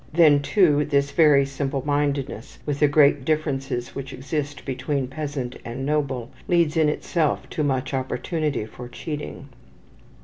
Then, 0.11 0.41
too, 0.41 0.83
this 0.83 1.11
very 1.11 1.45
simple 1.45 1.85
mindedness, 1.85 2.57
with 2.65 2.79
the 2.79 2.87
great 2.87 3.23
differences 3.23 3.93
which 3.93 4.13
exist 4.13 4.65
between 4.65 5.07
peasant 5.07 5.57
and 5.63 5.85
noble, 5.85 6.31
leads 6.47 6.75
in 6.75 6.89
itself 6.89 7.47
to 7.51 7.61
much 7.63 7.93
opportunity 7.93 8.65
for 8.65 8.89
cheating. 8.89 9.49